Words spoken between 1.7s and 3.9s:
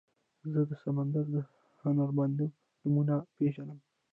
هنرمندانو نومونه پیژنم.